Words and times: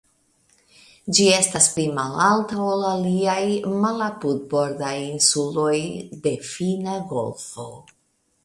Ĝi 1.17 1.25
estas 1.39 1.67
pli 1.75 1.85
malalta 1.97 2.57
ol 2.69 2.81
aliaj 2.93 3.43
malapudbordaj 3.85 4.97
insuloj 5.11 5.77
de 6.25 6.37
Finna 6.53 7.01
golfo. 7.13 7.73